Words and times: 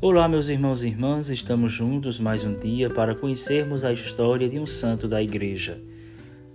Olá, 0.00 0.28
meus 0.28 0.48
irmãos 0.48 0.84
e 0.84 0.86
irmãs, 0.86 1.28
estamos 1.28 1.72
juntos 1.72 2.20
mais 2.20 2.44
um 2.44 2.56
dia 2.56 2.88
para 2.88 3.16
conhecermos 3.16 3.84
a 3.84 3.92
história 3.92 4.48
de 4.48 4.56
um 4.56 4.64
santo 4.64 5.08
da 5.08 5.20
Igreja. 5.20 5.82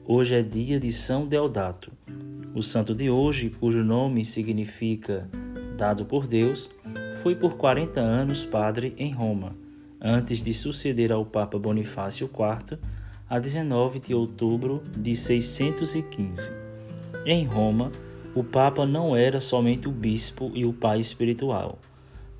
Hoje 0.05 0.35
é 0.35 0.41
dia 0.41 0.79
de 0.79 0.93
São 0.93 1.27
Deodato. 1.27 1.91
O 2.55 2.63
santo 2.63 2.95
de 2.95 3.09
hoje, 3.09 3.49
cujo 3.49 3.83
nome 3.83 4.23
significa 4.23 5.29
dado 5.75 6.05
por 6.05 6.25
Deus, 6.25 6.69
foi 7.21 7.35
por 7.35 7.57
40 7.57 7.99
anos 7.99 8.45
padre 8.45 8.93
em 8.97 9.11
Roma, 9.11 9.53
antes 9.99 10.41
de 10.41 10.53
suceder 10.53 11.11
ao 11.11 11.25
Papa 11.25 11.59
Bonifácio 11.59 12.27
IV, 12.33 12.79
a 13.29 13.39
19 13.39 13.99
de 13.99 14.13
outubro 14.13 14.81
de 14.97 15.17
615. 15.17 16.49
Em 17.25 17.45
Roma, 17.45 17.91
o 18.33 18.41
Papa 18.41 18.85
não 18.85 19.13
era 19.13 19.41
somente 19.41 19.89
o 19.89 19.91
bispo 19.91 20.49
e 20.55 20.65
o 20.65 20.71
pai 20.71 21.01
espiritual 21.01 21.77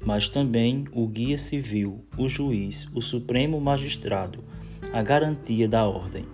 mas 0.06 0.28
também 0.28 0.86
o 0.92 1.08
guia 1.08 1.38
civil, 1.38 2.04
o 2.18 2.28
juiz, 2.28 2.88
o 2.94 3.02
supremo 3.02 3.60
magistrado, 3.60 4.44
a 4.92 5.02
garantia 5.02 5.68
da 5.68 5.86
ordem. 5.86 6.26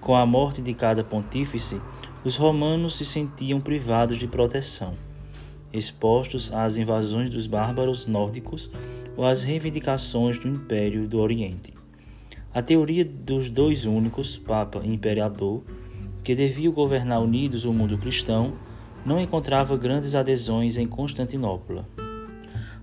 Com 0.00 0.14
a 0.14 0.26
morte 0.26 0.60
de 0.60 0.74
cada 0.74 1.02
pontífice, 1.02 1.80
os 2.24 2.36
romanos 2.36 2.96
se 2.96 3.04
sentiam 3.04 3.60
privados 3.60 4.18
de 4.18 4.26
proteção, 4.26 4.94
expostos 5.72 6.52
às 6.52 6.76
invasões 6.76 7.30
dos 7.30 7.46
bárbaros 7.46 8.06
nórdicos 8.06 8.70
ou 9.16 9.24
às 9.24 9.42
reivindicações 9.42 10.38
do 10.38 10.48
Império 10.48 11.08
do 11.08 11.18
Oriente. 11.18 11.72
A 12.52 12.62
teoria 12.62 13.04
dos 13.04 13.48
dois 13.50 13.86
únicos, 13.86 14.38
Papa 14.38 14.80
e 14.84 14.92
Imperador, 14.92 15.62
que 16.22 16.34
deviam 16.34 16.72
governar 16.72 17.20
unidos 17.20 17.64
o 17.64 17.72
mundo 17.72 17.98
cristão, 17.98 18.54
não 19.04 19.20
encontrava 19.20 19.76
grandes 19.76 20.14
adesões 20.14 20.76
em 20.76 20.86
Constantinopla. 20.86 21.86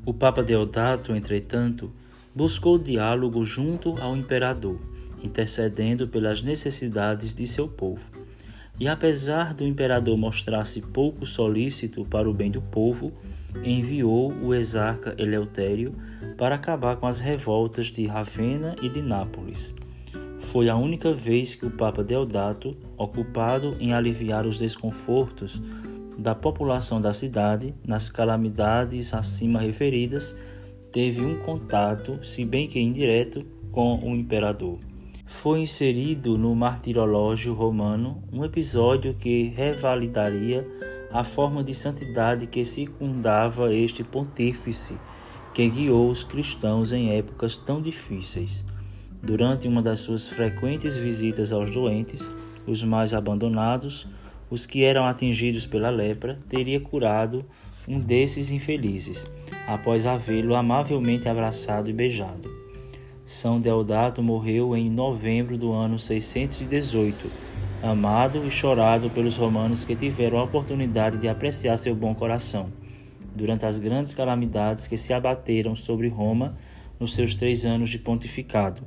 O 0.05 0.13
Papa 0.13 0.43
Deodato, 0.43 1.15
entretanto, 1.15 1.89
buscou 2.35 2.77
diálogo 2.77 3.45
junto 3.45 3.95
ao 4.01 4.17
imperador, 4.17 4.77
intercedendo 5.23 6.09
pelas 6.09 6.41
necessidades 6.41 7.33
de 7.33 7.47
seu 7.47 7.69
povo. 7.69 8.11
E 8.77 8.85
apesar 8.85 9.53
do 9.53 9.65
imperador 9.65 10.17
mostrar-se 10.17 10.81
pouco 10.81 11.25
solícito 11.25 12.03
para 12.03 12.29
o 12.29 12.33
bem 12.33 12.51
do 12.51 12.61
povo, 12.61 13.13
enviou 13.63 14.33
o 14.33 14.53
exarca 14.53 15.15
Eleutério 15.17 15.95
para 16.37 16.55
acabar 16.55 16.97
com 16.97 17.07
as 17.07 17.21
revoltas 17.21 17.85
de 17.85 18.05
Ravenna 18.05 18.75
e 18.81 18.89
de 18.89 19.01
Nápoles. 19.01 19.73
Foi 20.41 20.67
a 20.67 20.75
única 20.75 21.13
vez 21.13 21.55
que 21.55 21.65
o 21.65 21.71
Papa 21.71 22.03
Deodato, 22.03 22.75
ocupado 22.97 23.77
em 23.79 23.93
aliviar 23.93 24.45
os 24.45 24.59
desconfortos 24.59 25.61
da 26.17 26.35
população 26.35 27.01
da 27.01 27.13
cidade, 27.13 27.73
nas 27.85 28.09
calamidades 28.09 29.13
acima 29.13 29.59
referidas, 29.59 30.35
teve 30.91 31.21
um 31.21 31.39
contato, 31.39 32.23
se 32.23 32.45
bem 32.45 32.67
que 32.67 32.79
indireto, 32.79 33.45
com 33.71 33.99
o 34.03 34.15
imperador. 34.15 34.77
Foi 35.25 35.59
inserido 35.61 36.37
no 36.37 36.55
martirológio 36.55 37.53
romano 37.53 38.23
um 38.31 38.45
episódio 38.45 39.15
que 39.15 39.45
revalidaria 39.55 40.67
a 41.11 41.23
forma 41.23 41.63
de 41.63 41.73
santidade 41.73 42.47
que 42.47 42.63
circundava 42.63 43.73
este 43.73 44.03
pontífice 44.03 44.95
que 45.53 45.69
guiou 45.69 46.09
os 46.09 46.23
cristãos 46.23 46.91
em 46.91 47.15
épocas 47.15 47.57
tão 47.57 47.81
difíceis. 47.81 48.65
Durante 49.21 49.67
uma 49.67 49.81
das 49.81 49.99
suas 49.99 50.27
frequentes 50.27 50.97
visitas 50.97 51.53
aos 51.53 51.69
doentes, 51.69 52.31
os 52.65 52.83
mais 52.83 53.13
abandonados, 53.13 54.07
os 54.49 54.65
que 54.65 54.83
eram 54.83 55.05
atingidos 55.05 55.65
pela 55.65 55.89
lepra, 55.89 56.39
teria 56.49 56.79
curado 56.79 57.45
um 57.87 57.99
desses 57.99 58.51
infelizes, 58.51 59.29
após 59.67 60.05
havê-lo 60.05 60.55
amavelmente 60.55 61.27
abraçado 61.27 61.89
e 61.89 61.93
beijado. 61.93 62.49
São 63.25 63.59
Deodato 63.59 64.21
morreu 64.21 64.75
em 64.75 64.89
novembro 64.89 65.57
do 65.57 65.71
ano 65.71 65.97
618, 65.97 67.29
amado 67.81 68.45
e 68.45 68.51
chorado 68.51 69.09
pelos 69.09 69.37
romanos 69.37 69.83
que 69.83 69.95
tiveram 69.95 70.39
a 70.39 70.43
oportunidade 70.43 71.17
de 71.17 71.27
apreciar 71.27 71.77
seu 71.77 71.95
bom 71.95 72.13
coração, 72.13 72.71
durante 73.35 73.65
as 73.65 73.79
grandes 73.79 74.13
calamidades 74.13 74.87
que 74.87 74.97
se 74.97 75.13
abateram 75.13 75.75
sobre 75.75 76.07
Roma 76.07 76.57
nos 76.99 77.13
seus 77.13 77.35
três 77.35 77.65
anos 77.65 77.89
de 77.89 77.97
pontificado, 77.97 78.81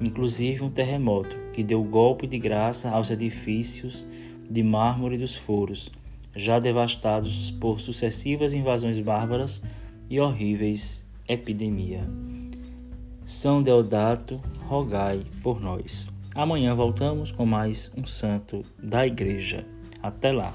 inclusive 0.00 0.62
um 0.62 0.70
terremoto 0.70 1.36
que 1.52 1.62
deu 1.62 1.82
golpe 1.82 2.26
de 2.26 2.38
graça 2.38 2.90
aos 2.90 3.10
edifícios 3.10 4.06
de 4.50 4.62
mármore 4.62 5.18
dos 5.18 5.34
foros, 5.34 5.90
já 6.34 6.58
devastados 6.58 7.50
por 7.52 7.80
sucessivas 7.80 8.52
invasões 8.52 8.98
bárbaras 8.98 9.62
e 10.08 10.20
horríveis 10.20 11.06
epidemia. 11.28 12.06
São 13.24 13.62
Deodato, 13.62 14.40
rogai 14.66 15.22
por 15.42 15.60
nós. 15.60 16.08
Amanhã 16.34 16.74
voltamos 16.74 17.30
com 17.30 17.46
mais 17.46 17.90
um 17.96 18.04
santo 18.04 18.64
da 18.82 19.06
Igreja. 19.06 19.64
Até 20.02 20.32
lá! 20.32 20.52